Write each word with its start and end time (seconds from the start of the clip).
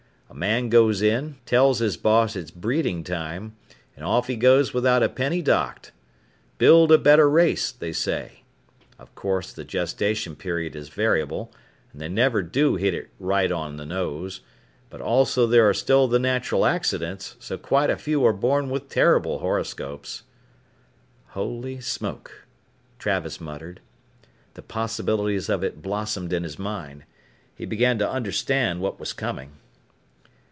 A 0.27 0.33
man 0.33 0.69
goes 0.69 1.01
in, 1.01 1.35
tells 1.45 1.79
his 1.79 1.97
boss 1.97 2.37
it's 2.37 2.51
breeding 2.51 3.03
time, 3.03 3.53
and 3.97 4.05
off 4.05 4.27
he 4.27 4.37
goes 4.37 4.73
without 4.73 5.03
a 5.03 5.09
penny 5.09 5.41
docked. 5.41 5.91
Build 6.57 6.89
a 6.89 6.97
better 6.97 7.29
race, 7.29 7.69
they 7.69 7.91
say. 7.91 8.43
Of 8.97 9.13
course 9.13 9.51
the 9.51 9.65
gestation 9.65 10.37
period 10.37 10.73
is 10.73 10.87
variable, 10.87 11.51
and 11.91 11.99
they 12.01 12.07
never 12.07 12.41
do 12.41 12.77
hit 12.77 12.93
it 12.93 13.09
right 13.19 13.51
on 13.51 13.75
the 13.75 13.85
nose, 13.85 14.39
and 14.89 15.01
also 15.01 15.45
there 15.45 15.67
are 15.67 15.73
still 15.73 16.07
the 16.07 16.17
natural 16.17 16.65
accidents, 16.65 17.35
so 17.41 17.57
quite 17.57 17.89
a 17.89 17.97
few 17.97 18.25
are 18.25 18.31
born 18.31 18.69
with 18.69 18.87
terrible 18.87 19.39
horoscopes" 19.39 20.23
"Holy 21.35 21.81
smoke!" 21.81 22.47
Travis 22.99 23.41
muttered. 23.41 23.81
The 24.53 24.61
possibilities 24.63 25.49
of 25.49 25.61
it 25.61 25.81
blossomed 25.81 26.31
in 26.31 26.43
his 26.43 26.57
mind. 26.57 27.03
He 27.53 27.65
began 27.65 27.99
to 27.99 28.09
understand 28.09 28.79
what 28.79 28.97
was 28.97 29.11
coming. 29.11 29.57